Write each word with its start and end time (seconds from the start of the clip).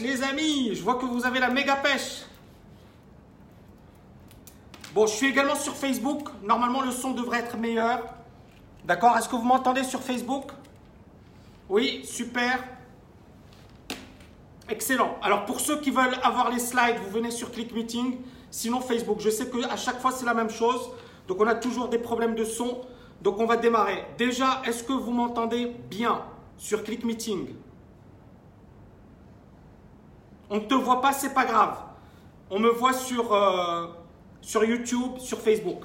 les 0.00 0.22
amis. 0.22 0.74
Je 0.74 0.82
vois 0.82 0.96
que 0.96 1.04
vous 1.04 1.24
avez 1.24 1.40
la 1.40 1.48
méga 1.48 1.76
pêche. 1.76 2.24
Bon, 4.94 5.06
je 5.06 5.12
suis 5.12 5.28
également 5.28 5.54
sur 5.54 5.74
Facebook. 5.74 6.28
Normalement, 6.42 6.82
le 6.82 6.90
son 6.90 7.12
devrait 7.12 7.38
être 7.40 7.56
meilleur. 7.56 8.02
D'accord? 8.84 9.16
Est-ce 9.16 9.28
que 9.28 9.36
vous 9.36 9.44
m'entendez 9.44 9.84
sur 9.84 10.00
Facebook? 10.00 10.50
Oui, 11.68 12.02
super. 12.04 12.64
Excellent. 14.68 15.16
Alors, 15.22 15.44
pour 15.44 15.60
ceux 15.60 15.80
qui 15.80 15.90
veulent 15.90 16.16
avoir 16.22 16.50
les 16.50 16.58
slides, 16.58 16.96
vous 17.04 17.10
venez 17.10 17.30
sur 17.30 17.52
Click 17.52 17.72
Meeting. 17.72 18.18
Sinon, 18.50 18.80
Facebook. 18.80 19.20
Je 19.20 19.30
sais 19.30 19.48
qu'à 19.48 19.76
chaque 19.76 20.00
fois, 20.00 20.10
c'est 20.10 20.24
la 20.24 20.34
même 20.34 20.50
chose. 20.50 20.90
Donc, 21.28 21.40
on 21.40 21.46
a 21.46 21.54
toujours 21.54 21.88
des 21.88 21.98
problèmes 21.98 22.34
de 22.34 22.44
son. 22.44 22.80
Donc, 23.22 23.38
on 23.38 23.46
va 23.46 23.56
démarrer. 23.56 24.04
Déjà, 24.18 24.62
est-ce 24.64 24.82
que 24.82 24.92
vous 24.92 25.12
m'entendez 25.12 25.66
bien 25.88 26.22
sur 26.58 26.82
Click 26.82 27.04
Meeting? 27.04 27.48
On 30.50 30.56
ne 30.56 30.60
te 30.60 30.74
voit 30.74 31.00
pas, 31.00 31.12
c'est 31.12 31.32
pas 31.32 31.44
grave. 31.44 31.78
On 32.50 32.58
me 32.58 32.68
voit 32.70 32.92
sur, 32.92 33.32
euh, 33.32 33.86
sur 34.40 34.64
YouTube, 34.64 35.18
sur 35.18 35.38
Facebook. 35.38 35.84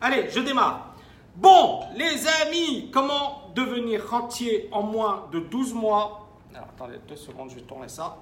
Allez, 0.00 0.28
je 0.28 0.40
démarre. 0.40 0.94
Bon, 1.34 1.80
les 1.96 2.26
amis, 2.42 2.90
comment 2.92 3.50
devenir 3.54 4.06
rentier 4.10 4.68
en 4.70 4.82
moins 4.82 5.28
de 5.32 5.40
12 5.40 5.72
mois? 5.72 6.28
Alors, 6.54 6.68
attendez 6.68 6.98
deux 7.08 7.16
secondes, 7.16 7.48
je 7.48 7.54
vais 7.54 7.62
tourner 7.62 7.88
ça. 7.88 8.18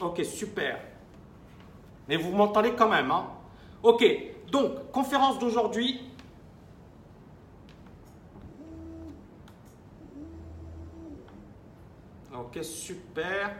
Ok, 0.00 0.24
super. 0.24 0.80
Mais 2.08 2.16
vous 2.16 2.32
m'entendez 2.32 2.72
quand 2.72 2.88
même, 2.88 3.10
hein 3.10 3.26
Ok, 3.82 4.02
donc, 4.50 4.90
conférence 4.92 5.38
d'aujourd'hui. 5.38 6.00
Ok, 12.52 12.64
super. 12.64 13.54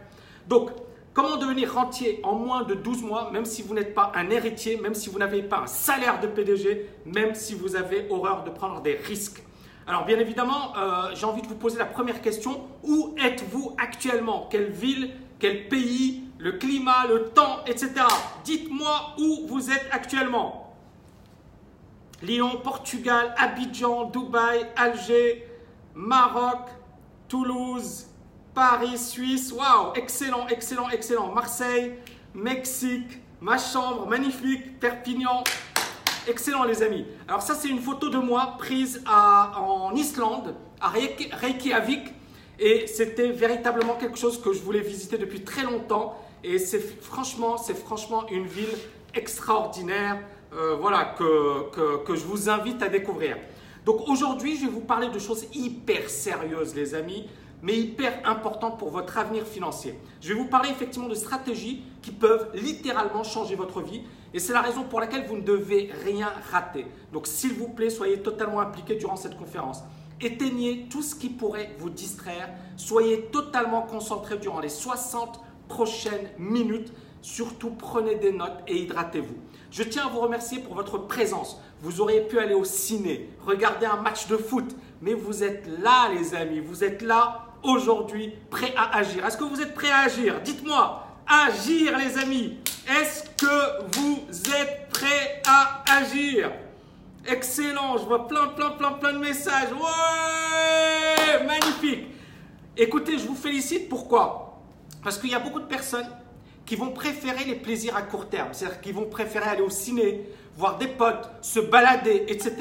Donc, 0.49 0.71
comment 1.15 1.37
devenir 1.37 1.73
rentier 1.73 2.19
en 2.25 2.35
moins 2.35 2.65
de 2.65 2.75
12 2.75 3.03
mois, 3.05 3.31
même 3.31 3.45
si 3.45 3.63
vous 3.63 3.73
n'êtes 3.73 3.95
pas 3.95 4.11
un 4.17 4.31
héritier, 4.31 4.81
même 4.81 4.95
si 4.95 5.09
vous 5.09 5.19
n'avez 5.21 5.45
pas 5.45 5.61
un 5.61 5.67
salaire 5.69 6.19
de 6.19 6.27
PDG, 6.27 6.89
même 7.07 7.37
si 7.37 7.55
vous 7.55 7.77
avez 7.77 8.09
horreur 8.11 8.43
de 8.43 8.51
prendre 8.51 8.81
des 8.81 8.95
risques? 8.95 9.45
Alors 9.87 10.05
bien 10.05 10.19
évidemment, 10.19 10.77
euh, 10.77 11.15
j'ai 11.15 11.25
envie 11.25 11.41
de 11.43 11.47
vous 11.47 11.55
poser 11.55 11.79
la 11.79 11.85
première 11.85 12.21
question. 12.21 12.67
Où 12.83 13.15
êtes-vous 13.17 13.77
actuellement? 13.79 14.49
Quelle 14.51 14.71
ville? 14.71 15.13
Quel 15.39 15.69
pays? 15.69 16.25
Le 16.39 16.53
climat? 16.53 17.07
Le 17.07 17.29
temps? 17.29 17.65
Etc. 17.67 17.93
Dites-moi 18.43 19.15
où 19.21 19.47
vous 19.47 19.71
êtes 19.71 19.87
actuellement. 19.93 20.75
Lyon, 22.23 22.61
Portugal, 22.65 23.37
Abidjan, 23.39 24.07
Dubaï, 24.07 24.67
Alger, 24.77 25.47
Maroc, 25.95 26.69
Toulouse, 27.29 28.10
Paris, 28.61 28.99
Suisse. 28.99 29.53
Waouh, 29.53 29.95
excellent, 29.95 30.47
excellent, 30.49 30.91
excellent. 30.91 31.33
Marseille, 31.33 31.95
Mexique, 32.35 33.19
ma 33.41 33.57
chambre, 33.57 34.07
magnifique. 34.07 34.79
Perpignan. 34.79 35.45
Excellent 36.29 36.65
les 36.65 36.83
amis. 36.83 37.07
Alors 37.27 37.41
ça 37.41 37.55
c'est 37.55 37.69
une 37.69 37.81
photo 37.81 38.11
de 38.11 38.19
moi 38.19 38.57
prise 38.59 39.03
en 39.09 39.95
Islande, 39.95 40.55
à 40.79 40.91
Reykjavik. 40.91 42.13
Et 42.59 42.87
c'était 42.87 43.31
véritablement 43.31 43.95
quelque 43.95 44.19
chose 44.19 44.39
que 44.39 44.53
je 44.53 44.61
voulais 44.61 44.81
visiter 44.81 45.17
depuis 45.17 45.43
très 45.43 45.63
longtemps. 45.63 46.19
Et 46.45 46.59
c'est 46.59 46.81
franchement, 47.01 47.57
c'est 47.57 47.73
franchement 47.73 48.29
une 48.29 48.47
ville 48.47 48.77
extraordinaire. 49.15 50.19
Euh, 50.53 50.77
voilà, 50.79 51.15
que, 51.17 51.71
que, 51.71 52.05
que 52.05 52.15
je 52.15 52.27
vous 52.27 52.51
invite 52.51 52.83
à 52.83 52.91
découvrir. 52.91 53.39
Donc 53.87 54.07
aujourd'hui, 54.07 54.57
je 54.57 54.67
vais 54.67 54.71
vous 54.71 54.81
parler 54.83 55.09
de 55.09 55.19
choses 55.19 55.47
hyper 55.55 56.11
sérieuses, 56.11 56.75
les 56.75 56.95
amis, 56.95 57.27
mais 57.63 57.79
hyper 57.79 58.21
importantes 58.25 58.79
pour 58.79 58.91
votre 58.91 59.19
avenir 59.19 59.47
financier. 59.47 59.99
Je 60.21 60.33
vais 60.33 60.39
vous 60.39 60.47
parler 60.47 60.71
effectivement 60.71 61.09
de 61.09 61.15
stratégies 61.15 61.83
qui 62.03 62.11
peuvent 62.11 62.51
littéralement 62.55 63.23
changer 63.23 63.55
votre 63.55 63.81
vie. 63.81 64.03
Et 64.33 64.39
c'est 64.39 64.53
la 64.53 64.63
raison 64.63 64.85
pour 64.85 65.01
laquelle 65.01 65.27
vous 65.27 65.37
ne 65.37 65.43
devez 65.43 65.91
rien 66.05 66.33
rater. 66.53 66.87
Donc 67.13 67.27
s'il 67.27 67.55
vous 67.55 67.69
plaît, 67.69 67.91
soyez 67.91 68.21
totalement 68.21 68.61
impliqués 68.61 68.95
durant 68.95 69.17
cette 69.17 69.37
conférence. 69.37 69.83
Éteignez 70.21 70.87
tout 70.91 71.03
ce 71.03 71.15
qui 71.15 71.31
pourrait 71.31 71.75
vous 71.79 71.91
distraire. 71.91 72.51
Soyez 72.77 73.23
totalement 73.33 73.83
concentrés 73.83 74.39
durant 74.39 74.61
les 74.61 74.69
60 74.69 75.41
prochaines 75.69 76.29
minutes. 76.39 76.93
Surtout, 77.23 77.71
prenez 77.71 78.17
des 78.17 78.33
notes 78.33 78.61
et 78.67 78.83
hydratez-vous. 78.83 79.37
Je 79.71 79.83
tiens 79.83 80.07
à 80.07 80.09
vous 80.09 80.21
remercier 80.21 80.59
pour 80.59 80.75
votre 80.75 80.99
présence. 80.99 81.61
Vous 81.83 82.01
auriez 82.01 82.23
pu 82.23 82.39
aller 82.39 82.55
au 82.55 82.65
ciné, 82.65 83.31
regarder 83.47 83.87
un 83.87 83.97
match 83.97 84.27
de 84.27 84.37
foot, 84.37 84.77
mais 85.01 85.15
vous 85.15 85.43
êtes 85.43 85.67
là, 85.83 86.11
les 86.13 86.35
amis. 86.35 86.61
Vous 86.61 86.85
êtes 86.85 87.03
là 87.03 87.50
aujourd'hui, 87.63 88.35
prêts 88.51 88.75
à 88.77 88.97
agir. 88.97 89.25
Est-ce 89.25 89.37
que 89.37 89.45
vous 89.45 89.61
êtes 89.61 89.75
prêts 89.75 89.91
à 89.91 90.01
agir? 90.01 90.41
Dites-moi, 90.43 91.07
agir, 91.27 91.97
les 91.99 92.19
amis. 92.19 92.59
Est-ce 92.89 93.25
que 93.37 93.97
vous 93.97 94.21
êtes 94.55 94.89
prêts 94.91 95.43
à 95.47 95.83
agir? 95.99 96.51
Excellent, 97.27 97.99
je 97.99 98.05
vois 98.05 98.27
plein, 98.27 98.49
plein, 98.49 98.71
plein, 98.71 98.93
plein 98.93 99.13
de 99.13 99.19
messages. 99.19 99.69
Ouais, 99.73 101.47
magnifique. 101.47 102.07
Écoutez, 102.77 103.19
je 103.19 103.27
vous 103.27 103.35
félicite. 103.35 103.89
Pourquoi? 103.89 104.59
Parce 105.05 105.19
qu'il 105.19 105.31
y 105.31 105.35
a 105.35 105.39
beaucoup 105.39 105.61
de 105.61 105.67
personnes 105.67 106.09
qui 106.65 106.77
vont 106.77 106.91
préférer 106.91 107.45
les 107.45 107.57
plaisirs 107.57 107.97
à 107.97 108.03
court 108.03 108.29
terme, 108.29 108.49
c'est-à-dire 108.53 108.81
qu'ils 108.81 108.95
vont 108.95 109.07
préférer 109.07 109.51
aller 109.51 109.63
au 109.63 109.71
ciné, 109.71 110.29
voir 110.57 110.79
des 110.79 110.87
potes, 110.87 111.31
se 111.43 111.61
balader, 111.61 112.25
etc. 112.29 112.57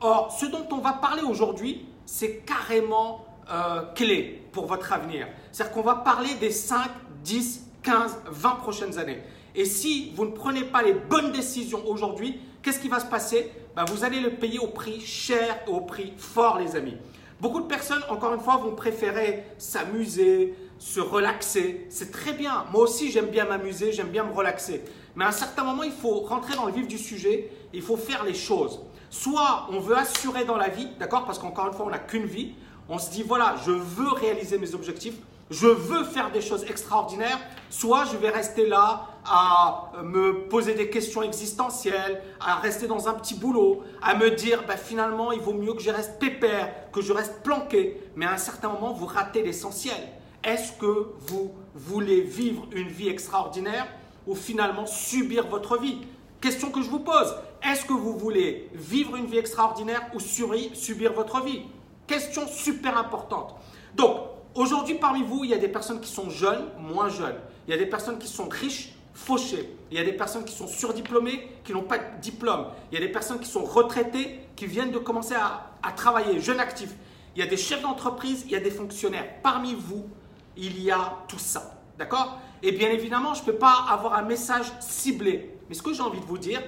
Or, 0.00 0.36
ce 0.38 0.46
dont 0.46 0.66
on 0.72 0.78
va 0.78 0.94
parler 0.94 1.22
aujourd'hui, 1.22 1.86
c'est 2.06 2.38
carrément 2.38 3.24
euh, 3.52 3.82
clé 3.94 4.42
pour 4.52 4.66
votre 4.66 4.92
avenir. 4.92 5.28
C'est-à-dire 5.50 5.74
qu'on 5.74 5.82
va 5.82 5.96
parler 5.96 6.34
des 6.40 6.50
5, 6.50 6.88
10, 7.22 7.66
15, 7.82 8.18
20 8.30 8.50
prochaines 8.56 8.98
années. 8.98 9.22
Et 9.54 9.64
si 9.64 10.12
vous 10.16 10.24
ne 10.24 10.30
prenez 10.30 10.64
pas 10.64 10.82
les 10.82 10.94
bonnes 10.94 11.32
décisions 11.32 11.86
aujourd'hui, 11.86 12.40
qu'est-ce 12.62 12.78
qui 12.80 12.88
va 12.88 13.00
se 13.00 13.06
passer? 13.06 13.50
Ben, 13.76 13.84
Vous 13.84 14.04
allez 14.04 14.20
le 14.20 14.30
payer 14.30 14.58
au 14.58 14.68
prix 14.68 15.00
cher 15.00 15.58
au 15.66 15.80
prix 15.80 16.14
fort, 16.16 16.58
les 16.58 16.76
amis. 16.76 16.96
Beaucoup 17.40 17.60
de 17.60 17.66
personnes, 17.66 18.02
encore 18.08 18.32
une 18.32 18.40
fois, 18.40 18.56
vont 18.58 18.74
préférer 18.74 19.44
s'amuser, 19.58 20.54
se 20.78 21.00
relaxer. 21.00 21.86
C'est 21.90 22.12
très 22.12 22.32
bien. 22.32 22.64
Moi 22.72 22.84
aussi, 22.84 23.10
j'aime 23.10 23.26
bien 23.26 23.44
m'amuser, 23.44 23.92
j'aime 23.92 24.08
bien 24.08 24.24
me 24.24 24.32
relaxer. 24.32 24.82
Mais 25.16 25.24
à 25.24 25.28
un 25.28 25.32
certain 25.32 25.64
moment, 25.64 25.82
il 25.82 25.92
faut 25.92 26.20
rentrer 26.20 26.54
dans 26.54 26.66
le 26.66 26.72
vif 26.72 26.86
du 26.86 26.98
sujet, 26.98 27.50
il 27.72 27.82
faut 27.82 27.96
faire 27.96 28.24
les 28.24 28.34
choses. 28.34 28.80
Soit 29.10 29.66
on 29.70 29.80
veut 29.80 29.96
assurer 29.96 30.44
dans 30.44 30.56
la 30.56 30.68
vie, 30.68 30.88
d'accord? 30.98 31.26
Parce 31.26 31.38
qu'encore 31.38 31.66
une 31.66 31.74
fois, 31.74 31.86
on 31.86 31.90
n'a 31.90 31.98
qu'une 31.98 32.24
vie. 32.26 32.54
On 32.94 32.98
se 32.98 33.10
dit, 33.10 33.22
voilà, 33.22 33.56
je 33.64 33.70
veux 33.70 34.12
réaliser 34.12 34.58
mes 34.58 34.74
objectifs, 34.74 35.14
je 35.50 35.66
veux 35.66 36.04
faire 36.04 36.30
des 36.30 36.42
choses 36.42 36.62
extraordinaires, 36.64 37.40
soit 37.70 38.04
je 38.04 38.18
vais 38.18 38.28
rester 38.28 38.66
là 38.66 39.06
à 39.24 39.92
me 40.02 40.46
poser 40.46 40.74
des 40.74 40.90
questions 40.90 41.22
existentielles, 41.22 42.22
à 42.38 42.56
rester 42.56 42.86
dans 42.86 43.08
un 43.08 43.14
petit 43.14 43.34
boulot, 43.34 43.82
à 44.02 44.14
me 44.14 44.32
dire 44.32 44.64
ben, 44.68 44.76
finalement 44.76 45.32
il 45.32 45.40
vaut 45.40 45.54
mieux 45.54 45.72
que 45.72 45.80
je 45.80 45.90
reste 45.90 46.18
pépère, 46.18 46.90
que 46.92 47.00
je 47.00 47.14
reste 47.14 47.42
planqué. 47.42 47.98
Mais 48.14 48.26
à 48.26 48.32
un 48.32 48.36
certain 48.36 48.68
moment, 48.68 48.92
vous 48.92 49.06
ratez 49.06 49.42
l'essentiel. 49.42 49.96
Est-ce 50.44 50.72
que 50.72 51.14
vous 51.20 51.50
voulez 51.74 52.20
vivre 52.20 52.66
une 52.72 52.88
vie 52.88 53.08
extraordinaire 53.08 53.86
ou 54.26 54.34
finalement 54.34 54.84
subir 54.84 55.46
votre 55.46 55.78
vie? 55.78 55.96
Question 56.42 56.70
que 56.70 56.82
je 56.82 56.90
vous 56.90 57.00
pose. 57.00 57.36
Est-ce 57.62 57.86
que 57.86 57.94
vous 57.94 58.18
voulez 58.18 58.68
vivre 58.74 59.16
une 59.16 59.24
vie 59.24 59.38
extraordinaire 59.38 60.10
ou 60.12 60.20
subir 60.20 61.14
votre 61.14 61.42
vie? 61.42 61.62
Question 62.06 62.46
super 62.46 62.96
importante. 62.98 63.54
Donc, 63.94 64.16
aujourd'hui 64.54 64.96
parmi 64.96 65.22
vous, 65.22 65.44
il 65.44 65.50
y 65.50 65.54
a 65.54 65.58
des 65.58 65.68
personnes 65.68 66.00
qui 66.00 66.10
sont 66.10 66.30
jeunes, 66.30 66.66
moins 66.78 67.08
jeunes. 67.08 67.36
Il 67.66 67.70
y 67.70 67.74
a 67.74 67.78
des 67.78 67.86
personnes 67.86 68.18
qui 68.18 68.28
sont 68.28 68.48
riches, 68.48 68.94
fauchées. 69.14 69.76
Il 69.90 69.96
y 69.96 70.00
a 70.00 70.04
des 70.04 70.12
personnes 70.12 70.44
qui 70.44 70.54
sont 70.54 70.66
surdiplômées, 70.66 71.48
qui 71.64 71.72
n'ont 71.72 71.82
pas 71.82 71.98
de 71.98 72.20
diplôme. 72.20 72.66
Il 72.90 72.98
y 72.98 73.02
a 73.02 73.06
des 73.06 73.12
personnes 73.12 73.40
qui 73.40 73.48
sont 73.48 73.64
retraitées, 73.64 74.40
qui 74.56 74.66
viennent 74.66 74.90
de 74.90 74.98
commencer 74.98 75.34
à, 75.34 75.70
à 75.82 75.92
travailler, 75.92 76.40
jeunes 76.40 76.60
actifs. 76.60 76.94
Il 77.34 77.40
y 77.40 77.42
a 77.42 77.48
des 77.48 77.56
chefs 77.56 77.82
d'entreprise, 77.82 78.42
il 78.46 78.52
y 78.52 78.56
a 78.56 78.60
des 78.60 78.70
fonctionnaires. 78.70 79.26
Parmi 79.42 79.74
vous, 79.74 80.08
il 80.56 80.82
y 80.82 80.90
a 80.90 81.18
tout 81.28 81.38
ça. 81.38 81.80
D'accord? 81.98 82.38
Et 82.62 82.72
bien 82.72 82.90
évidemment, 82.90 83.34
je 83.34 83.40
ne 83.42 83.46
peux 83.46 83.56
pas 83.56 83.86
avoir 83.88 84.14
un 84.14 84.22
message 84.22 84.72
ciblé. 84.80 85.58
Mais 85.68 85.74
ce 85.74 85.82
que 85.82 85.92
j'ai 85.92 86.02
envie 86.02 86.20
de 86.20 86.24
vous 86.24 86.38
dire, 86.38 86.62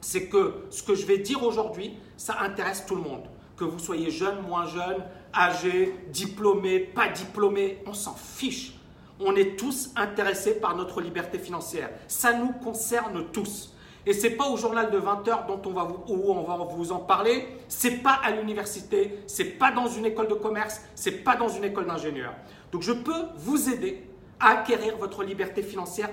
c'est 0.00 0.28
que 0.28 0.66
ce 0.70 0.82
que 0.82 0.94
je 0.94 1.06
vais 1.06 1.18
dire 1.18 1.42
aujourd'hui, 1.42 1.94
ça 2.16 2.40
intéresse 2.40 2.84
tout 2.86 2.94
le 2.94 3.02
monde. 3.02 3.24
Que 3.56 3.64
vous 3.64 3.78
soyez 3.78 4.10
jeune, 4.10 4.42
moins 4.42 4.66
jeune, 4.66 5.02
âgé, 5.34 5.94
diplômé, 6.08 6.78
pas 6.78 7.08
diplômé, 7.08 7.82
on 7.86 7.94
s'en 7.94 8.14
fiche. 8.14 8.74
On 9.18 9.34
est 9.34 9.58
tous 9.58 9.92
intéressés 9.96 10.60
par 10.60 10.76
notre 10.76 11.00
liberté 11.00 11.38
financière. 11.38 11.90
Ça 12.06 12.34
nous 12.34 12.52
concerne 12.52 13.30
tous. 13.32 13.72
Et 14.04 14.12
ce 14.12 14.26
n'est 14.26 14.34
pas 14.34 14.48
au 14.48 14.56
journal 14.56 14.90
de 14.90 14.98
20 14.98 15.26
heures 15.28 15.46
dont 15.46 15.60
on 15.64 15.72
va 15.72 15.84
vous, 15.84 16.04
où 16.06 16.30
on 16.30 16.42
va 16.42 16.56
vous 16.64 16.92
en 16.92 17.00
parler. 17.00 17.48
Ce 17.68 17.88
n'est 17.88 17.96
pas 17.96 18.20
à 18.22 18.30
l'université. 18.30 19.18
Ce 19.26 19.42
n'est 19.42 19.48
pas 19.50 19.72
dans 19.72 19.88
une 19.88 20.06
école 20.06 20.28
de 20.28 20.34
commerce. 20.34 20.80
Ce 20.94 21.10
n'est 21.10 21.16
pas 21.16 21.34
dans 21.34 21.48
une 21.48 21.64
école 21.64 21.86
d'ingénieur. 21.86 22.34
Donc 22.70 22.82
je 22.82 22.92
peux 22.92 23.26
vous 23.36 23.68
aider 23.68 24.08
à 24.38 24.50
acquérir 24.50 24.96
votre 24.98 25.24
liberté 25.24 25.62
financière 25.62 26.10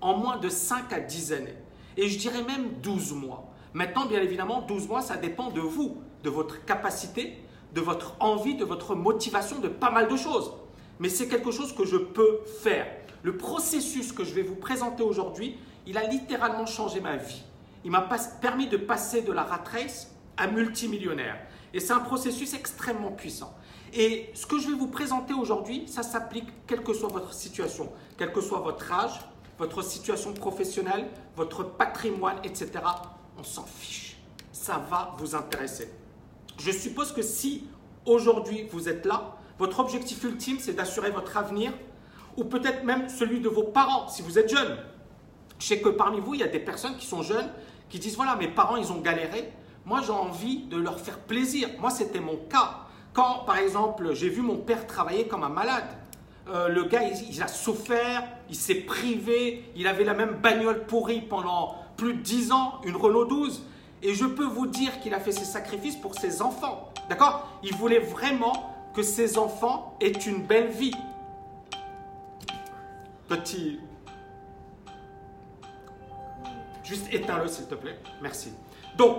en 0.00 0.16
moins 0.18 0.36
de 0.36 0.50
5 0.50 0.92
à 0.92 1.00
10 1.00 1.32
années. 1.32 1.56
Et 1.96 2.08
je 2.08 2.18
dirais 2.18 2.42
même 2.42 2.74
12 2.82 3.12
mois. 3.14 3.50
Maintenant, 3.72 4.06
bien 4.06 4.20
évidemment, 4.20 4.60
12 4.62 4.88
mois, 4.88 5.00
ça 5.00 5.16
dépend 5.16 5.50
de 5.50 5.60
vous, 5.60 5.96
de 6.24 6.30
votre 6.30 6.64
capacité, 6.64 7.38
de 7.74 7.80
votre 7.80 8.16
envie, 8.18 8.56
de 8.56 8.64
votre 8.64 8.94
motivation, 8.94 9.60
de 9.60 9.68
pas 9.68 9.90
mal 9.90 10.08
de 10.08 10.16
choses. 10.16 10.52
Mais 10.98 11.08
c'est 11.08 11.28
quelque 11.28 11.50
chose 11.50 11.74
que 11.74 11.84
je 11.84 11.96
peux 11.96 12.40
faire. 12.62 12.86
Le 13.22 13.36
processus 13.36 14.12
que 14.12 14.24
je 14.24 14.34
vais 14.34 14.42
vous 14.42 14.56
présenter 14.56 15.02
aujourd'hui, 15.02 15.56
il 15.86 15.98
a 15.98 16.04
littéralement 16.04 16.66
changé 16.66 17.00
ma 17.00 17.16
vie. 17.16 17.42
Il 17.84 17.90
m'a 17.90 18.08
permis 18.40 18.68
de 18.68 18.76
passer 18.76 19.22
de 19.22 19.32
la 19.32 19.42
rat 19.42 19.64
race 19.70 20.10
à 20.36 20.46
multimillionnaire. 20.46 21.36
Et 21.74 21.80
c'est 21.80 21.92
un 21.92 22.00
processus 22.00 22.54
extrêmement 22.54 23.12
puissant. 23.12 23.54
Et 23.92 24.30
ce 24.34 24.46
que 24.46 24.58
je 24.58 24.68
vais 24.68 24.76
vous 24.76 24.88
présenter 24.88 25.34
aujourd'hui, 25.34 25.86
ça 25.86 26.02
s'applique 26.02 26.48
quelle 26.66 26.82
que 26.82 26.94
soit 26.94 27.08
votre 27.08 27.32
situation, 27.32 27.92
quel 28.16 28.32
que 28.32 28.40
soit 28.40 28.60
votre 28.60 28.90
âge, 28.92 29.20
votre 29.58 29.82
situation 29.82 30.32
professionnelle, 30.32 31.08
votre 31.36 31.64
patrimoine, 31.64 32.38
etc. 32.44 32.70
On 33.38 33.42
s'en 33.42 33.64
fiche. 33.64 34.16
Ça 34.52 34.78
va 34.90 35.14
vous 35.18 35.34
intéresser. 35.34 35.90
Je 36.58 36.70
suppose 36.70 37.12
que 37.12 37.22
si 37.22 37.66
aujourd'hui 38.06 38.66
vous 38.70 38.88
êtes 38.88 39.06
là, 39.06 39.36
votre 39.58 39.80
objectif 39.80 40.22
ultime, 40.24 40.58
c'est 40.60 40.72
d'assurer 40.72 41.10
votre 41.10 41.36
avenir 41.36 41.72
ou 42.36 42.44
peut-être 42.44 42.84
même 42.84 43.08
celui 43.08 43.40
de 43.40 43.48
vos 43.48 43.62
parents 43.62 44.08
si 44.08 44.22
vous 44.22 44.38
êtes 44.38 44.50
jeune. 44.50 44.76
Je 45.58 45.66
sais 45.66 45.80
que 45.80 45.88
parmi 45.88 46.20
vous, 46.20 46.34
il 46.34 46.40
y 46.40 46.44
a 46.44 46.48
des 46.48 46.58
personnes 46.58 46.96
qui 46.96 47.06
sont 47.06 47.22
jeunes 47.22 47.48
qui 47.88 47.98
disent 47.98 48.16
voilà, 48.16 48.36
mes 48.36 48.48
parents, 48.48 48.76
ils 48.76 48.90
ont 48.92 49.00
galéré. 49.00 49.52
Moi, 49.84 50.00
j'ai 50.04 50.12
envie 50.12 50.64
de 50.64 50.76
leur 50.76 50.98
faire 50.98 51.18
plaisir. 51.18 51.68
Moi, 51.78 51.90
c'était 51.90 52.20
mon 52.20 52.36
cas. 52.36 52.80
Quand, 53.12 53.44
par 53.46 53.58
exemple, 53.58 54.14
j'ai 54.14 54.28
vu 54.28 54.40
mon 54.40 54.56
père 54.56 54.86
travailler 54.86 55.28
comme 55.28 55.44
un 55.44 55.48
malade, 55.48 55.84
euh, 56.48 56.68
le 56.68 56.84
gars, 56.84 57.02
il, 57.02 57.42
a 57.42 57.48
souffert, 57.48 58.24
il 58.48 58.56
s'est 58.56 58.74
privé, 58.74 59.64
il 59.76 59.86
avait 59.86 60.04
la 60.04 60.14
même 60.14 60.38
bagnole 60.42 60.84
pourrie 60.86 61.20
pendant 61.20 61.76
plus 61.96 62.14
de 62.14 62.20
10 62.20 62.52
ans, 62.52 62.80
une 62.84 62.96
Renault 62.96 63.24
12. 63.24 63.62
Et 64.04 64.14
je 64.14 64.26
peux 64.26 64.44
vous 64.44 64.66
dire 64.66 65.00
qu'il 65.00 65.14
a 65.14 65.18
fait 65.18 65.32
ses 65.32 65.46
sacrifices 65.46 65.96
pour 65.96 66.14
ses 66.14 66.42
enfants. 66.42 66.92
D'accord? 67.08 67.48
Il 67.62 67.74
voulait 67.74 67.98
vraiment 67.98 68.76
que 68.94 69.02
ses 69.02 69.38
enfants 69.38 69.96
aient 69.98 70.10
une 70.10 70.42
belle 70.42 70.68
vie. 70.68 70.94
Petit. 73.28 73.80
Juste 76.84 77.06
éteins-le, 77.12 77.48
s'il 77.48 77.66
te 77.66 77.74
plaît. 77.74 77.98
Merci. 78.20 78.52
Donc, 78.98 79.16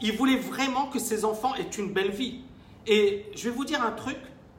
il 0.00 0.16
voulait 0.16 0.36
vraiment 0.36 0.86
que 0.88 0.98
ses 0.98 1.24
enfants 1.24 1.54
aient 1.54 1.62
une 1.62 1.92
belle 1.92 2.10
vie. 2.10 2.40
Et 2.88 3.30
je 3.36 3.48
vais 3.48 3.54
vous 3.54 3.64
dire 3.64 3.82
un 3.82 3.92
truc. 3.92 4.18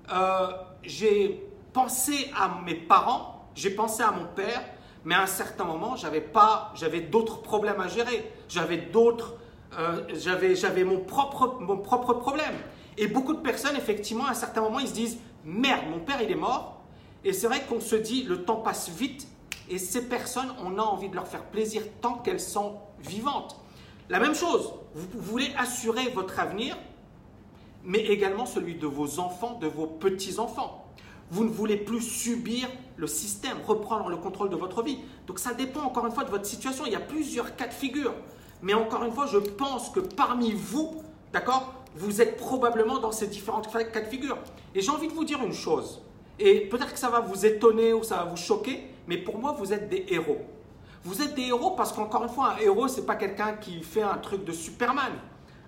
Euh, 0.09 0.47
j'ai 0.83 1.43
pensé 1.73 2.31
à 2.33 2.61
mes 2.63 2.75
parents, 2.75 3.49
j'ai 3.55 3.71
pensé 3.71 4.03
à 4.03 4.11
mon 4.11 4.25
père, 4.25 4.63
mais 5.03 5.15
à 5.15 5.23
un 5.23 5.27
certain 5.27 5.65
moment, 5.65 5.97
j'avais 5.97 6.21
pas, 6.21 6.71
j'avais 6.75 7.01
d'autres 7.01 7.41
problèmes 7.41 7.81
à 7.81 7.89
gérer. 7.89 8.31
J'avais 8.47 8.77
d'autres, 8.77 9.35
euh, 9.77 10.01
j'avais, 10.55 10.83
mon 10.83 10.99
propre, 10.99 11.57
mon 11.59 11.77
propre 11.77 12.13
problème. 12.13 12.55
Et 12.97 13.07
beaucoup 13.07 13.33
de 13.33 13.41
personnes, 13.41 13.75
effectivement, 13.75 14.25
à 14.25 14.31
un 14.31 14.35
certain 14.35 14.61
moment, 14.61 14.79
ils 14.79 14.87
se 14.87 14.93
disent 14.93 15.17
merde, 15.43 15.83
mon 15.89 15.99
père, 15.99 16.21
il 16.21 16.31
est 16.31 16.35
mort. 16.35 16.81
Et 17.23 17.33
c'est 17.33 17.47
vrai 17.47 17.63
qu'on 17.67 17.81
se 17.81 17.95
dit 17.95 18.23
le 18.23 18.43
temps 18.43 18.57
passe 18.57 18.89
vite. 18.89 19.27
Et 19.69 19.79
ces 19.79 20.07
personnes, 20.07 20.53
on 20.63 20.77
a 20.77 20.81
envie 20.81 21.09
de 21.09 21.15
leur 21.15 21.27
faire 21.27 21.43
plaisir 21.43 21.81
tant 22.01 22.15
qu'elles 22.15 22.39
sont 22.39 22.75
vivantes. 22.99 23.59
La 24.09 24.19
même 24.19 24.35
chose, 24.35 24.73
vous 24.93 25.07
voulez 25.19 25.51
assurer 25.57 26.09
votre 26.09 26.39
avenir, 26.39 26.77
mais 27.83 27.99
également 27.99 28.45
celui 28.45 28.75
de 28.75 28.85
vos 28.85 29.19
enfants, 29.19 29.57
de 29.59 29.67
vos 29.67 29.87
petits-enfants. 29.87 30.85
Vous 31.31 31.43
ne 31.43 31.49
voulez 31.49 31.77
plus 31.77 32.01
subir 32.01 32.69
le 32.97 33.07
système, 33.07 33.57
reprendre 33.65 34.09
le 34.09 34.17
contrôle 34.17 34.49
de 34.49 34.55
votre 34.55 34.83
vie. 34.83 34.99
Donc 35.25 35.39
ça 35.39 35.55
dépend 35.55 35.81
encore 35.81 36.05
une 36.05 36.11
fois 36.11 36.23
de 36.23 36.29
votre 36.29 36.45
situation. 36.45 36.85
Il 36.85 36.91
y 36.91 36.95
a 36.95 36.99
plusieurs 36.99 37.55
cas 37.55 37.67
de 37.67 37.73
figure. 37.73 38.13
Mais 38.65 38.73
encore 38.73 39.03
une 39.03 39.11
fois, 39.11 39.27
je 39.27 39.37
pense 39.37 39.91
que 39.91 39.99
parmi 39.99 40.51
vous, 40.51 41.03
d'accord, 41.31 41.71
vous 41.95 42.19
êtes 42.19 42.35
probablement 42.35 42.97
dans 42.97 43.11
ces 43.11 43.27
différents 43.27 43.61
cas 43.61 44.01
de 44.01 44.07
figure. 44.07 44.39
Et 44.73 44.81
j'ai 44.81 44.89
envie 44.89 45.07
de 45.07 45.13
vous 45.13 45.23
dire 45.23 45.39
une 45.43 45.53
chose. 45.53 46.01
Et 46.39 46.61
peut-être 46.61 46.93
que 46.93 46.97
ça 46.97 47.11
va 47.11 47.19
vous 47.19 47.45
étonner 47.45 47.93
ou 47.93 48.01
ça 48.01 48.15
va 48.15 48.23
vous 48.23 48.37
choquer, 48.37 48.89
mais 49.07 49.17
pour 49.17 49.37
moi, 49.37 49.51
vous 49.51 49.71
êtes 49.71 49.87
des 49.87 50.07
héros. 50.09 50.39
Vous 51.03 51.21
êtes 51.21 51.35
des 51.35 51.43
héros 51.43 51.75
parce 51.77 51.93
qu'encore 51.93 52.23
une 52.23 52.29
fois, 52.29 52.53
un 52.53 52.57
héros, 52.57 52.87
ce 52.87 53.01
n'est 53.01 53.05
pas 53.05 53.13
quelqu'un 53.13 53.53
qui 53.53 53.83
fait 53.83 54.01
un 54.01 54.17
truc 54.17 54.43
de 54.43 54.51
Superman. 54.51 55.13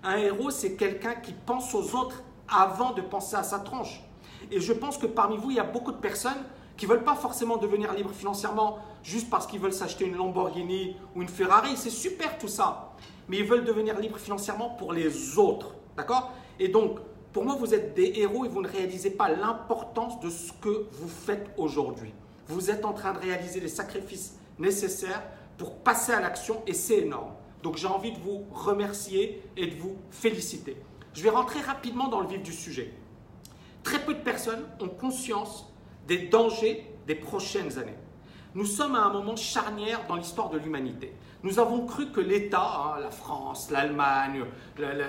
Un 0.02 0.16
héros, 0.16 0.50
c'est 0.50 0.72
quelqu'un 0.72 1.14
qui 1.14 1.34
pense 1.46 1.72
aux 1.76 1.94
autres 1.94 2.24
avant 2.48 2.94
de 2.94 3.00
penser 3.00 3.36
à 3.36 3.44
sa 3.44 3.60
tronche. 3.60 4.02
Et 4.50 4.58
je 4.58 4.72
pense 4.72 4.98
que 4.98 5.06
parmi 5.06 5.36
vous, 5.36 5.52
il 5.52 5.56
y 5.58 5.60
a 5.60 5.64
beaucoup 5.64 5.92
de 5.92 5.98
personnes 5.98 6.42
qui 6.78 6.86
ne 6.86 6.92
veulent 6.92 7.04
pas 7.04 7.16
forcément 7.16 7.56
devenir 7.56 7.92
libres 7.92 8.14
financièrement 8.14 8.78
juste 9.02 9.28
parce 9.28 9.46
qu'ils 9.46 9.60
veulent 9.60 9.72
s'acheter 9.72 10.06
une 10.06 10.14
Lamborghini 10.14 10.96
ou 11.14 11.22
une 11.22 11.28
Ferrari. 11.28 11.76
C'est 11.76 11.90
super 11.90 12.38
tout 12.38 12.48
ça. 12.48 12.94
Mais 13.28 13.38
ils 13.38 13.44
veulent 13.44 13.64
devenir 13.64 13.98
libres 13.98 14.18
financièrement 14.18 14.70
pour 14.70 14.92
les 14.92 15.38
autres. 15.38 15.74
D'accord? 15.96 16.32
Et 16.60 16.68
donc, 16.68 17.00
pour 17.32 17.44
moi, 17.44 17.56
vous 17.56 17.74
êtes 17.74 17.94
des 17.94 18.12
héros 18.16 18.44
et 18.44 18.48
vous 18.48 18.62
ne 18.62 18.68
réalisez 18.68 19.10
pas 19.10 19.28
l'importance 19.28 20.20
de 20.20 20.30
ce 20.30 20.52
que 20.52 20.86
vous 20.92 21.08
faites 21.08 21.50
aujourd'hui. 21.56 22.14
Vous 22.46 22.70
êtes 22.70 22.84
en 22.84 22.92
train 22.92 23.12
de 23.12 23.18
réaliser 23.18 23.60
les 23.60 23.68
sacrifices 23.68 24.38
nécessaires 24.58 25.22
pour 25.58 25.78
passer 25.78 26.12
à 26.12 26.20
l'action 26.20 26.62
et 26.66 26.72
c'est 26.72 27.00
énorme. 27.00 27.32
Donc 27.64 27.76
j'ai 27.76 27.88
envie 27.88 28.12
de 28.12 28.18
vous 28.18 28.44
remercier 28.52 29.42
et 29.56 29.66
de 29.66 29.74
vous 29.74 29.96
féliciter. 30.10 30.76
Je 31.12 31.22
vais 31.24 31.30
rentrer 31.30 31.60
rapidement 31.60 32.06
dans 32.06 32.20
le 32.20 32.28
vif 32.28 32.42
du 32.42 32.52
sujet. 32.52 32.94
Très 33.82 33.98
peu 33.98 34.14
de 34.14 34.20
personnes 34.20 34.64
ont 34.80 34.88
conscience 34.88 35.67
des 36.08 36.18
dangers 36.18 36.84
des 37.06 37.14
prochaines 37.14 37.78
années. 37.78 37.94
Nous 38.54 38.64
sommes 38.64 38.96
à 38.96 39.04
un 39.04 39.12
moment 39.12 39.36
charnière 39.36 40.06
dans 40.08 40.16
l'histoire 40.16 40.50
de 40.50 40.58
l'humanité. 40.58 41.12
Nous 41.44 41.60
avons 41.60 41.86
cru 41.86 42.10
que 42.10 42.20
l'État, 42.20 42.96
hein, 42.96 43.00
la 43.00 43.10
France, 43.10 43.70
l'Allemagne, 43.70 44.44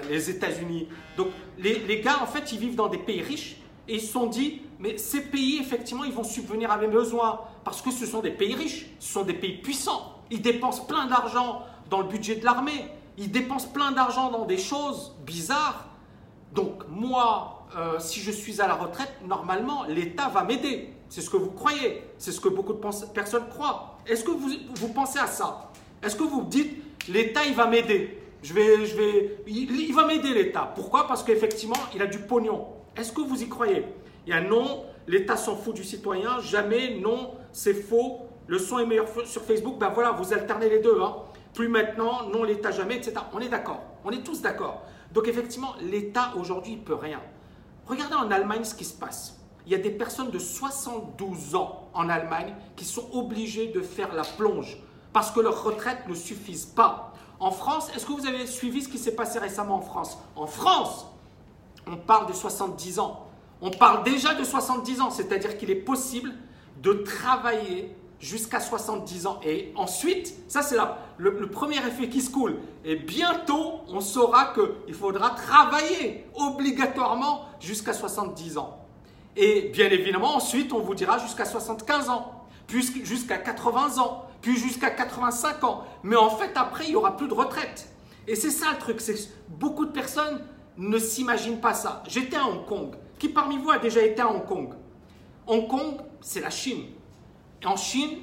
les 0.09 0.29
États-Unis, 0.29 0.87
donc 1.17 1.29
les, 1.57 1.79
les, 1.79 2.01
gars 2.01 2.21
en 2.21 2.27
fait 2.27 2.51
ils 2.51 2.59
vivent 2.59 2.75
dans 2.75 2.89
des 2.89 2.99
pays 2.99 3.21
riches 3.21 3.55
et 3.87 3.95
ils 3.95 4.01
se 4.01 4.11
sont 4.11 4.27
dit 4.27 4.61
mais 4.77 4.97
ces 4.97 5.21
pays 5.21 5.57
effectivement 5.59 6.03
ils 6.03 6.13
vont 6.13 6.23
subvenir 6.23 6.69
à 6.69 6.77
mes 6.77 6.87
besoins 6.87 7.41
parce 7.63 7.81
que 7.81 7.89
ce 7.89 8.05
sont 8.05 8.21
des 8.21 8.31
pays 8.31 8.53
riches, 8.53 8.85
ce 8.99 9.13
sont 9.13 9.23
des 9.23 9.33
pays 9.33 9.57
puissants, 9.57 10.21
ils 10.29 10.41
dépensent 10.41 10.85
plein 10.85 11.07
d'argent 11.07 11.63
dans 11.89 12.01
le 12.01 12.07
budget 12.07 12.35
de 12.35 12.45
l'armée, 12.45 12.85
ils 13.17 13.31
dépensent 13.31 13.69
plein 13.69 13.91
d'argent 13.91 14.29
dans 14.29 14.45
des 14.45 14.57
choses 14.57 15.15
bizarres. 15.25 15.87
Donc 16.53 16.83
moi, 16.89 17.58
euh, 17.75 17.99
si 17.99 18.19
je 18.19 18.31
suis 18.31 18.61
à 18.61 18.67
la 18.67 18.75
retraite, 18.75 19.11
normalement, 19.25 19.83
l'État 19.87 20.29
va 20.29 20.43
m'aider. 20.43 20.93
C'est 21.09 21.21
ce 21.21 21.29
que 21.29 21.37
vous 21.37 21.51
croyez, 21.51 22.03
c'est 22.17 22.31
ce 22.31 22.39
que 22.39 22.49
beaucoup 22.49 22.73
de 22.73 22.79
personnes 23.13 23.47
croient. 23.49 23.97
Est-ce 24.07 24.23
que 24.23 24.31
vous, 24.31 24.49
vous 24.75 24.89
pensez 24.89 25.19
à 25.19 25.27
ça? 25.27 25.71
Est-ce 26.03 26.15
que 26.15 26.23
vous 26.23 26.43
dites, 26.43 26.77
l'État, 27.07 27.41
il 27.45 27.55
va 27.55 27.67
m'aider? 27.67 28.21
Je 28.41 28.53
vais, 28.53 28.85
je 28.85 28.95
vais, 28.95 29.37
il, 29.47 29.93
va 29.93 30.05
m'aider 30.05 30.33
l'État. 30.33 30.71
Pourquoi? 30.75 31.07
Parce 31.07 31.23
qu'effectivement, 31.23 31.75
il 31.93 32.01
a 32.01 32.07
du 32.07 32.19
pognon. 32.19 32.67
Est-ce 32.95 33.11
que 33.11 33.21
vous 33.21 33.41
y 33.41 33.49
croyez? 33.49 33.85
Il 34.25 34.29
y 34.29 34.33
a 34.33 34.41
non, 34.41 34.85
l'État 35.07 35.35
s'en 35.35 35.55
fout 35.55 35.75
du 35.75 35.83
citoyen, 35.83 36.39
jamais, 36.39 36.99
non, 36.99 37.33
c'est 37.51 37.73
faux, 37.73 38.19
le 38.47 38.59
son 38.59 38.79
est 38.79 38.85
meilleur 38.85 39.07
sur 39.25 39.43
Facebook, 39.43 39.77
ben 39.79 39.89
voilà, 39.89 40.11
vous 40.11 40.33
alternez 40.33 40.69
les 40.69 40.79
deux. 40.79 41.01
Hein 41.01 41.15
plus 41.53 41.67
maintenant, 41.67 42.29
non 42.29 42.43
l'État 42.43 42.71
jamais, 42.71 42.97
etc. 42.97 43.15
On 43.33 43.39
est 43.39 43.49
d'accord, 43.49 43.81
on 44.05 44.11
est 44.11 44.23
tous 44.23 44.41
d'accord. 44.41 44.83
Donc 45.13 45.27
effectivement, 45.27 45.75
l'État 45.81 46.33
aujourd'hui 46.37 46.75
ne 46.75 46.81
peut 46.81 46.93
rien. 46.93 47.19
Regardez 47.89 48.15
en 48.15 48.29
Allemagne 48.29 48.63
ce 48.63 48.75
qui 48.75 48.85
se 48.85 48.93
passe. 48.93 49.39
Il 49.65 49.71
y 49.71 49.75
a 49.75 49.79
des 49.79 49.89
personnes 49.89 50.29
de 50.29 50.37
72 50.37 51.55
ans 51.55 51.89
en 51.95 52.07
Allemagne 52.07 52.53
qui 52.75 52.85
sont 52.85 53.09
obligées 53.13 53.67
de 53.67 53.81
faire 53.81 54.13
la 54.13 54.23
plonge 54.23 54.77
parce 55.11 55.31
que 55.31 55.39
leurs 55.39 55.63
retraites 55.63 56.07
ne 56.07 56.13
suffisent 56.13 56.67
pas. 56.67 57.13
En 57.39 57.49
France, 57.49 57.89
est-ce 57.95 58.05
que 58.05 58.11
vous 58.11 58.27
avez 58.27 58.45
suivi 58.45 58.83
ce 58.83 58.89
qui 58.89 58.99
s'est 58.99 59.15
passé 59.15 59.39
récemment 59.39 59.77
en 59.77 59.81
France? 59.81 60.19
En 60.35 60.45
France, 60.45 61.07
on 61.87 61.97
parle 61.97 62.27
de 62.27 62.33
70 62.33 62.99
ans. 62.99 63.25
On 63.59 63.71
parle 63.71 64.03
déjà 64.03 64.35
de 64.35 64.43
70 64.43 65.01
ans, 65.01 65.09
c'est-à-dire 65.09 65.57
qu'il 65.57 65.71
est 65.71 65.75
possible 65.75 66.31
de 66.81 66.93
travailler 66.93 67.95
jusqu'à 68.19 68.59
70 68.59 69.27
ans. 69.27 69.39
Et 69.43 69.71
ensuite, 69.75 70.33
ça 70.47 70.61
c'est 70.61 70.75
le, 71.17 71.31
le, 71.39 71.49
premier 71.49 71.77
effet 71.77 72.09
qui 72.09 72.21
se 72.21 72.29
coule. 72.29 72.57
Et 72.83 72.95
bientôt, 72.95 73.81
on 73.87 74.01
saura 74.01 74.53
qu'il 74.53 74.93
faudra 74.93 75.31
travailler 75.31 76.25
obligatoirement 76.35 77.45
jusqu'à 77.59 77.93
70 77.93 78.57
ans. 78.57 78.77
Et 79.35 79.69
bien 79.73 79.89
évidemment, 79.89 80.35
ensuite, 80.35 80.73
on 80.73 80.79
vous 80.79 80.95
dira 80.95 81.17
jusqu'à 81.19 81.45
75 81.45 82.09
ans, 82.09 82.45
puis 82.67 82.83
jusqu'à 83.05 83.37
80 83.37 83.97
ans, 83.99 84.25
puis 84.41 84.57
jusqu'à 84.57 84.89
85 84.89 85.63
ans. 85.63 85.83
Mais 86.03 86.15
en 86.15 86.29
fait, 86.29 86.51
après, 86.55 86.85
il 86.85 86.89
n'y 86.91 86.95
aura 86.95 87.15
plus 87.15 87.27
de 87.27 87.33
retraite. 87.33 87.87
Et 88.27 88.35
c'est 88.35 88.51
ça 88.51 88.71
le 88.71 88.77
truc, 88.77 88.99
c'est 89.01 89.15
beaucoup 89.47 89.85
de 89.85 89.91
personnes 89.91 90.41
ne 90.79 90.97
s'imaginent 90.97 91.59
pas 91.59 91.73
ça. 91.73 92.03
J'étais 92.07 92.37
à 92.37 92.47
Hong 92.47 92.65
Kong. 92.65 92.95
Qui 93.19 93.29
parmi 93.29 93.57
vous 93.57 93.69
a 93.69 93.77
déjà 93.77 94.01
été 94.01 94.21
à 94.21 94.29
Hong 94.29 94.45
Kong? 94.45 94.73
Hong 95.45 95.67
Kong, 95.67 95.97
c'est 96.21 96.39
la 96.39 96.49
Chine. 96.49 96.85
En 97.65 97.75
Chine, 97.75 98.19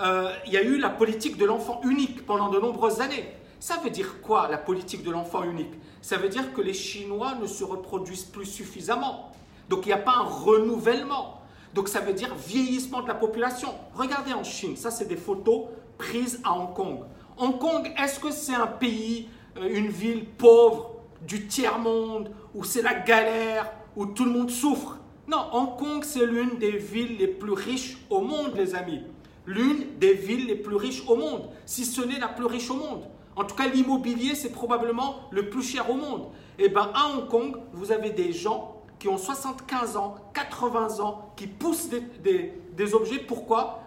euh, 0.00 0.30
il 0.46 0.52
y 0.52 0.58
a 0.58 0.62
eu 0.62 0.78
la 0.78 0.90
politique 0.90 1.38
de 1.38 1.46
l'enfant 1.46 1.80
unique 1.84 2.26
pendant 2.26 2.50
de 2.50 2.58
nombreuses 2.58 3.00
années. 3.00 3.24
Ça 3.58 3.78
veut 3.82 3.88
dire 3.88 4.20
quoi, 4.20 4.48
la 4.50 4.58
politique 4.58 5.02
de 5.02 5.10
l'enfant 5.10 5.42
unique? 5.42 5.72
Ça 6.02 6.18
veut 6.18 6.28
dire 6.28 6.52
que 6.52 6.60
les 6.60 6.74
Chinois 6.74 7.34
ne 7.40 7.46
se 7.46 7.64
reproduisent 7.64 8.24
plus 8.24 8.44
suffisamment. 8.44 9.32
Donc 9.70 9.86
il 9.86 9.88
n'y 9.88 9.94
a 9.94 9.98
pas 9.98 10.16
un 10.16 10.24
renouvellement. 10.24 11.40
Donc 11.72 11.88
ça 11.88 12.00
veut 12.00 12.12
dire 12.12 12.34
vieillissement 12.34 13.00
de 13.00 13.08
la 13.08 13.14
population. 13.14 13.74
Regardez 13.94 14.34
en 14.34 14.44
Chine, 14.44 14.76
ça 14.76 14.90
c'est 14.90 15.06
des 15.06 15.16
photos 15.16 15.62
prises 15.96 16.40
à 16.44 16.52
Hong 16.52 16.74
Kong. 16.74 16.98
Hong 17.38 17.58
Kong, 17.58 17.90
est-ce 17.98 18.20
que 18.20 18.30
c'est 18.30 18.54
un 18.54 18.66
pays, 18.66 19.28
euh, 19.56 19.66
une 19.74 19.88
ville 19.88 20.26
pauvre 20.26 20.96
du 21.22 21.46
tiers-monde, 21.46 22.30
où 22.54 22.64
c'est 22.64 22.82
la 22.82 22.94
galère, 22.94 23.72
où 23.96 24.04
tout 24.04 24.26
le 24.26 24.30
monde 24.30 24.50
souffre? 24.50 24.98
Non, 25.26 25.46
Hong 25.52 25.78
Kong, 25.78 26.04
c'est 26.04 26.26
l'une 26.26 26.58
des 26.58 26.76
villes 26.76 27.16
les 27.16 27.28
plus 27.28 27.52
riches 27.52 27.96
au 28.10 28.20
monde, 28.20 28.52
les 28.56 28.74
amis. 28.74 29.00
L'une 29.46 29.98
des 29.98 30.12
villes 30.12 30.46
les 30.46 30.54
plus 30.54 30.76
riches 30.76 31.02
au 31.08 31.16
monde, 31.16 31.48
si 31.64 31.86
ce 31.86 32.02
n'est 32.02 32.18
la 32.18 32.28
plus 32.28 32.44
riche 32.44 32.70
au 32.70 32.74
monde. 32.74 33.04
En 33.34 33.44
tout 33.44 33.54
cas, 33.54 33.66
l'immobilier, 33.66 34.34
c'est 34.34 34.52
probablement 34.52 35.16
le 35.30 35.48
plus 35.48 35.62
cher 35.62 35.90
au 35.90 35.94
monde. 35.94 36.26
Et 36.58 36.64
eh 36.66 36.68
bien, 36.68 36.90
à 36.94 37.08
Hong 37.08 37.26
Kong, 37.28 37.56
vous 37.72 37.90
avez 37.90 38.10
des 38.10 38.32
gens 38.32 38.82
qui 38.98 39.08
ont 39.08 39.16
75 39.16 39.96
ans, 39.96 40.16
80 40.34 41.00
ans, 41.00 41.32
qui 41.36 41.46
poussent 41.46 41.88
des, 41.88 42.52
des 42.72 42.94
objets. 42.94 43.18
Pourquoi? 43.18 43.80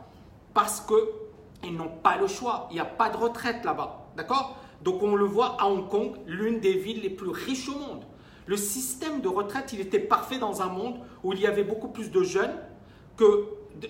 Parce 0.56 0.82
qu'ils 0.82 1.76
n'ont 1.76 1.92
pas 2.02 2.18
le 2.18 2.26
choix. 2.26 2.68
Il 2.72 2.74
n'y 2.74 2.80
a 2.80 2.86
pas 2.86 3.10
de 3.10 3.18
retraite 3.18 3.64
là-bas. 3.64 4.08
D'accord? 4.18 4.58
Donc, 4.82 5.04
on 5.04 5.16
le 5.16 5.26
voit 5.26 5.56
à 5.60 5.68
Hong 5.68 5.88
Kong, 5.88 6.18
l'une 6.26 6.60
des 6.60 6.74
villes 6.74 7.02
les 7.02 7.12
plus 7.12 7.30
riches 7.30 7.70
au 7.70 7.78
monde. 7.78 8.04
Le 8.48 8.58
système 8.58 9.22
de 9.22 9.28
retraite, 9.28 9.74
il 9.74 9.82
était 9.82 10.00
parfait 10.00 10.40
dans 10.40 10.62
un 10.62 10.68
monde 10.68 10.96
où 11.24 11.34
il 11.34 11.40
y 11.40 11.46
avait 11.46 11.66
beaucoup 11.66 11.90
plus 11.90 12.12
de 12.12 12.24
jeunes 12.24 12.56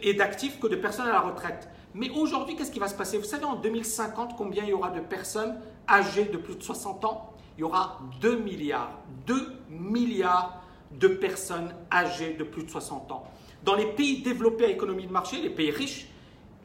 et 0.02 0.14
d'actifs 0.16 0.60
que 0.60 0.68
de 0.68 0.76
personnes 0.76 1.08
à 1.08 1.12
la 1.12 1.22
retraite. 1.22 1.70
Mais 1.94 2.10
aujourd'hui, 2.10 2.56
qu'est-ce 2.56 2.72
qui 2.72 2.80
va 2.80 2.88
se 2.88 2.96
passer? 2.96 3.18
Vous 3.18 3.24
savez, 3.24 3.46
en 3.46 3.56
2050, 3.56 4.36
combien 4.36 4.64
il 4.64 4.70
y 4.70 4.74
aura 4.74 4.90
de 4.90 5.00
personnes 5.00 5.60
âgées 5.88 6.26
de 6.26 6.38
plus 6.38 6.56
de 6.56 6.64
60 6.64 7.06
ans? 7.06 7.34
Il 7.58 7.62
y 7.62 7.64
aura 7.64 8.00
2 8.20 8.38
milliards. 8.40 8.92
2 9.28 9.36
milliards 9.70 10.62
de 10.92 11.08
personnes 11.08 11.74
âgées 11.92 12.34
de 12.34 12.44
plus 12.44 12.64
de 12.64 12.70
60 12.70 13.12
ans. 13.12 13.26
Dans 13.64 13.76
les 13.76 13.88
pays 13.94 14.22
développés 14.22 14.66
à 14.66 14.70
économie 14.70 15.06
de 15.06 15.12
marché, 15.12 15.42
les 15.42 15.50
pays 15.50 15.72
riches, 15.72 16.08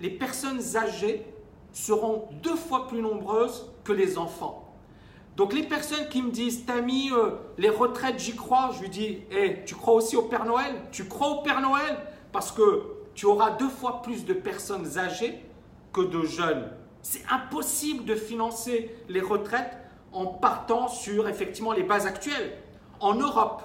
les 0.01 0.11
personnes 0.11 0.61
âgées 0.77 1.27
seront 1.73 2.29
deux 2.43 2.57
fois 2.57 2.87
plus 2.89 3.01
nombreuses 3.01 3.71
que 3.85 3.93
les 3.93 4.19
enfants. 4.19 4.62
Donc 5.37 5.55
les 5.55 5.63
personnes 5.63 6.09
qui 6.09 6.23
me 6.23 6.31
disent, 6.31 6.67
t'as 6.67 6.83
mis 6.83 7.11
euh, 7.11 7.31
les 7.57 7.71
retraites, 7.71 8.19
j'y 8.19 8.37
crois, 8.37 8.71
je 8.75 8.83
lui 8.83 8.91
dis, 8.91 9.19
hey, 9.31 9.65
tu 9.65 9.75
crois 9.75 9.95
aussi 9.95 10.17
au 10.17 10.23
Père 10.23 10.45
Noël? 10.45 10.75
Tu 10.91 11.07
crois 11.07 11.29
au 11.29 11.43
Père 11.43 11.61
Noël? 11.61 11.99
Parce 12.33 12.53
que 12.53 12.83
tu 13.15 13.27
auras 13.27 13.51
deux 13.51 13.69
fois 13.69 14.03
plus 14.03 14.25
de 14.25 14.35
personnes 14.35 14.99
âgées 14.99 15.43
que 15.93 16.03
de 16.03 16.23
jeunes. 16.23 16.71
C'est 17.03 17.23
impossible 17.31 18.05
de 18.05 18.15
financer 18.15 18.95
les 19.09 19.21
retraites 19.21 19.77
en 20.13 20.27
partant 20.27 20.89
sur 20.89 21.29
effectivement 21.29 21.73
les 21.73 21.83
bases 21.83 22.07
actuelles. 22.07 22.59
En 23.01 23.15
Europe, 23.15 23.63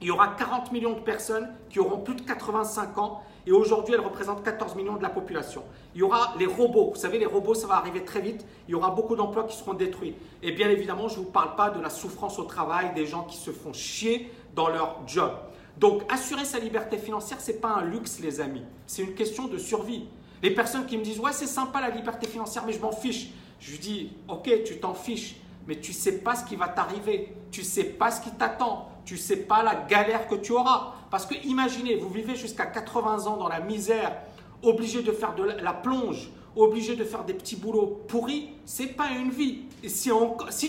il 0.00 0.08
y 0.08 0.10
aura 0.10 0.28
40 0.28 0.72
millions 0.72 0.94
de 0.94 1.00
personnes 1.00 1.48
qui 1.70 1.80
auront 1.80 1.98
plus 1.98 2.14
de 2.14 2.22
85 2.22 2.98
ans 2.98 3.22
et 3.46 3.52
aujourd'hui, 3.52 3.94
elles 3.94 4.00
représentent 4.00 4.42
14 4.42 4.74
millions 4.74 4.96
de 4.96 5.02
la 5.02 5.10
population. 5.10 5.62
Il 5.94 6.00
y 6.00 6.02
aura 6.02 6.34
les 6.38 6.46
robots. 6.46 6.90
Vous 6.94 7.00
savez, 7.00 7.18
les 7.18 7.26
robots, 7.26 7.54
ça 7.54 7.66
va 7.66 7.74
arriver 7.74 8.04
très 8.04 8.20
vite. 8.20 8.44
Il 8.68 8.72
y 8.72 8.74
aura 8.74 8.90
beaucoup 8.90 9.16
d'emplois 9.16 9.44
qui 9.44 9.56
seront 9.56 9.74
détruits. 9.74 10.14
Et 10.42 10.52
bien 10.52 10.70
évidemment, 10.70 11.08
je 11.08 11.18
ne 11.18 11.24
vous 11.24 11.30
parle 11.30 11.54
pas 11.54 11.70
de 11.70 11.80
la 11.80 11.90
souffrance 11.90 12.38
au 12.38 12.44
travail, 12.44 12.94
des 12.94 13.06
gens 13.06 13.24
qui 13.24 13.36
se 13.36 13.50
font 13.50 13.72
chier 13.74 14.30
dans 14.54 14.68
leur 14.68 15.00
job. 15.06 15.32
Donc, 15.76 16.02
assurer 16.10 16.44
sa 16.44 16.58
liberté 16.58 16.96
financière, 16.96 17.40
ce 17.40 17.52
n'est 17.52 17.58
pas 17.58 17.74
un 17.74 17.84
luxe, 17.84 18.20
les 18.20 18.40
amis. 18.40 18.62
C'est 18.86 19.02
une 19.02 19.14
question 19.14 19.46
de 19.46 19.58
survie. 19.58 20.06
Les 20.42 20.50
personnes 20.50 20.86
qui 20.86 20.96
me 20.96 21.02
disent, 21.02 21.20
ouais, 21.20 21.32
c'est 21.32 21.46
sympa 21.46 21.80
la 21.80 21.90
liberté 21.90 22.26
financière, 22.26 22.64
mais 22.66 22.72
je 22.72 22.80
m'en 22.80 22.92
fiche. 22.92 23.30
Je 23.60 23.72
lui 23.72 23.78
dis, 23.78 24.12
ok, 24.28 24.62
tu 24.64 24.78
t'en 24.78 24.94
fiches, 24.94 25.36
mais 25.66 25.76
tu 25.80 25.90
ne 25.90 25.96
sais 25.96 26.18
pas 26.18 26.34
ce 26.34 26.44
qui 26.44 26.56
va 26.56 26.68
t'arriver. 26.68 27.34
Tu 27.50 27.60
ne 27.60 27.66
sais 27.66 27.84
pas 27.84 28.10
ce 28.10 28.22
qui 28.22 28.30
t'attend 28.30 28.88
tu 29.04 29.14
ne 29.14 29.18
sais 29.18 29.36
pas 29.36 29.62
la 29.62 29.74
galère 29.74 30.28
que 30.28 30.34
tu 30.34 30.52
auras. 30.52 30.94
Parce 31.10 31.26
que 31.26 31.34
imaginez, 31.44 31.96
vous 31.96 32.08
vivez 32.08 32.36
jusqu'à 32.36 32.66
80 32.66 33.26
ans 33.26 33.36
dans 33.36 33.48
la 33.48 33.60
misère, 33.60 34.16
obligé 34.62 35.02
de 35.02 35.12
faire 35.12 35.34
de 35.34 35.44
la 35.44 35.72
plonge, 35.72 36.30
obligé 36.56 36.96
de 36.96 37.04
faire 37.04 37.24
des 37.24 37.34
petits 37.34 37.56
boulots 37.56 38.02
pourris, 38.08 38.50
c'est 38.64 38.88
pas 38.96 39.10
une 39.10 39.30
vie. 39.30 39.62
Et 39.82 39.88
si, 39.88 40.10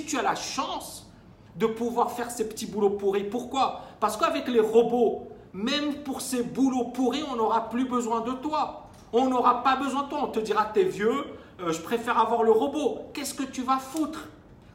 tu 0.06 0.18
as 0.18 0.22
la 0.22 0.36
chance 0.36 1.10
de 1.56 1.68
pouvoir 1.68 2.12
faire 2.12 2.32
ces 2.32 2.48
petits 2.50 2.66
boulots 2.66 2.92
pourris, 2.92 3.24
pourquoi? 3.24 3.82
Parce 4.00 4.18
qu'avec 4.18 4.48
les 4.48 4.60
robots, 4.60 5.28
même 5.54 6.04
pour 6.04 6.22
ces 6.22 6.44
boulots 6.44 6.86
pourris, 6.86 7.24
on 7.32 7.38
n'aura 7.38 7.70
plus 7.70 7.86
besoin 7.86 8.22
de 8.22 8.32
toi. 8.32 8.90
On 9.14 9.30
n'aura 9.30 9.64
pas 9.64 9.78
besoin 9.78 10.04
de 10.04 10.10
toi. 10.10 10.20
On 10.24 10.28
te 10.28 10.40
dira, 10.40 10.66
t'es 10.66 10.84
vieux, 10.84 11.26
euh, 11.62 11.72
je 11.72 11.82
préfère 11.82 12.20
avoir 12.20 12.44
le 12.44 12.52
robot. 12.52 13.10
Qu'est-ce 13.14 13.34
que 13.34 13.44
tu 13.44 13.62
vas 13.62 13.78
foutre? 13.78 14.28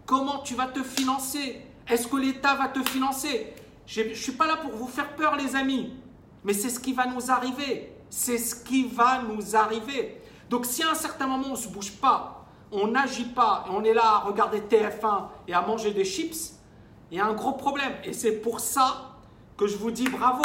Comment 0.06 0.38
tu 0.38 0.54
vas 0.54 0.66
te 0.66 0.82
financer? 0.82 1.60
Est-ce 1.88 2.06
que 2.06 2.16
l'État 2.16 2.54
va 2.54 2.68
te 2.68 2.88
financer? 2.88 3.54
Je 3.86 4.02
ne 4.02 4.14
suis 4.14 4.32
pas 4.32 4.46
là 4.46 4.56
pour 4.56 4.72
vous 4.72 4.86
faire 4.86 5.14
peur, 5.16 5.36
les 5.36 5.56
amis. 5.56 5.94
Mais 6.44 6.52
c'est 6.52 6.70
ce 6.70 6.78
qui 6.78 6.92
va 6.92 7.06
nous 7.06 7.30
arriver. 7.30 7.92
C'est 8.08 8.38
ce 8.38 8.54
qui 8.54 8.84
va 8.84 9.22
nous 9.22 9.56
arriver. 9.56 10.20
Donc 10.48 10.66
si 10.66 10.82
à 10.82 10.90
un 10.90 10.94
certain 10.94 11.26
moment 11.26 11.48
on 11.48 11.52
ne 11.52 11.56
se 11.56 11.68
bouge 11.68 11.92
pas, 11.92 12.44
on 12.72 12.88
n'agit 12.88 13.26
pas, 13.26 13.64
et 13.66 13.70
on 13.72 13.82
est 13.84 13.94
là 13.94 14.02
à 14.04 14.18
regarder 14.18 14.60
TF1 14.60 15.24
et 15.48 15.54
à 15.54 15.60
manger 15.60 15.92
des 15.92 16.04
chips, 16.04 16.54
il 17.10 17.18
y 17.18 17.20
a 17.20 17.26
un 17.26 17.32
gros 17.32 17.52
problème. 17.52 17.92
Et 18.04 18.12
c'est 18.12 18.40
pour 18.40 18.60
ça 18.60 19.16
que 19.56 19.66
je 19.66 19.76
vous 19.76 19.90
dis 19.90 20.08
bravo. 20.08 20.42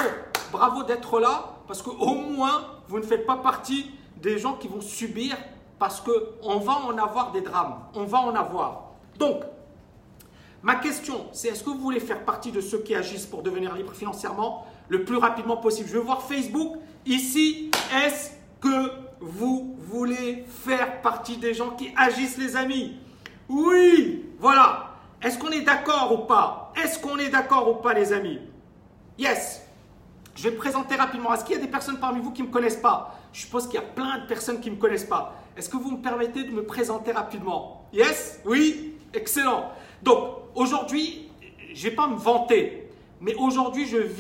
Bravo 0.51 0.84
d'être 0.84 1.20
là, 1.20 1.58
parce 1.68 1.82
qu'au 1.82 2.15
moins, 2.15 2.65
vous 2.88 3.00
ne 3.00 3.04
faites 3.04 3.25
pas 3.25 3.38
partie 3.38 3.92
des 4.18 4.38
gens 4.38 4.54
qui 4.54 4.68
vont 4.68 4.82
subir, 4.82 5.38
parce 5.80 6.01
qu'on 6.01 6.60
va 6.60 6.74
en 6.74 6.98
avoir 6.98 7.32
des 7.32 7.42
drames. 7.42 7.80
On 7.94 8.06
va 8.06 8.20
en 8.20 8.36
avoir. 8.36 8.92
Donc, 9.18 9.44
Ma 10.65 10.74
question, 10.74 11.27
c'est 11.31 11.50
est-ce 11.50 11.63
que 11.63 11.69
vous 11.69 11.77
voulez 11.77 12.00
faire 12.00 12.25
partie 12.25 12.51
de 12.51 12.60
ceux 12.60 12.79
qui 12.79 12.95
agissent 12.95 13.27
pour 13.27 13.43
devenir 13.43 13.75
libre 13.75 13.93
financièrement 13.93 14.65
le 14.89 15.05
plus 15.05 15.17
rapidement 15.17 15.57
possible? 15.57 15.88
Je 15.88 15.93
veux 15.93 16.03
voir 16.03 16.24
Facebook 16.24 16.77
ici. 17.05 17.69
Est-ce 17.95 18.31
que 18.60 18.91
vous 19.22 19.77
voulez 19.77 20.43
faire 20.65 21.03
partie 21.03 21.38
des 21.38 21.53
gens 21.53 21.69
qui 21.69 21.91
agissent, 21.95 22.39
les 22.39 22.55
amis? 22.55 22.98
Oui, 23.48 24.25
voilà. 24.39 24.89
Est-ce 25.22 25.38
qu'on 25.38 25.51
est, 25.51 25.62
d'accord 25.62 26.12
ou 26.19 26.25
pas? 26.25 26.74
Est-ce 26.84 26.98
qu'on 26.98 27.19
est 27.19 27.29
d'accord 27.29 27.69
ou 27.69 27.75
pas, 27.75 27.93
les 27.93 28.12
amis? 28.12 28.39
Yes. 29.19 29.62
Je 30.34 30.45
vais 30.45 30.55
me 30.55 30.57
présenter 30.57 30.95
rapidement. 30.95 31.31
Est-ce 31.31 31.45
qu'il 31.45 31.55
y 31.55 31.60
a 31.60 31.62
des 31.62 31.69
personnes 31.69 32.00
parmi 32.00 32.22
vous 32.22 32.31
qui 32.31 32.41
ne 32.41 32.48
me 32.48 32.51
connaissent 32.51 32.75
pas? 32.75 33.19
Je 33.34 33.41
suppose 33.41 33.67
qu'il 33.67 33.75
y 33.75 33.84
a 33.84 33.86
plein 33.86 34.17
de 34.17 34.25
personnes 34.25 34.60
qui 34.60 34.72
ne 34.72 34.77
me 34.77 34.81
connaissent 34.81 35.05
pas. 35.05 35.36
Est-ce 35.55 35.69
que 35.69 35.77
vous 35.77 35.91
me 35.91 36.01
permettez 36.01 36.43
de 36.43 36.50
me 36.50 36.63
présenter 36.63 37.12
rapidement? 37.12 37.86
Yes? 37.93 38.41
Oui? 38.45 38.95
Excellent. 39.13 39.72
Donc, 40.04 40.28
aujourd'hui, 40.56 41.28
je 41.74 41.86
ne 41.86 41.90
vais 41.90 41.96
pas 41.96 42.08
me 42.08 42.16
vanter, 42.16 42.88
mais 43.22 43.36
aujourd'hui, 43.36 43.88
je 43.88 43.98
vis 43.98 44.14